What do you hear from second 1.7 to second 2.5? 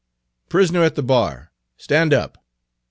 stand up."